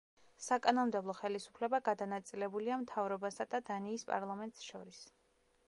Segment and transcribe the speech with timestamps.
[0.43, 5.07] საკანონმდებლო ხელისუფლება გადანაწილებულია მთავრობასა და დანიის პარლამენტს შორის.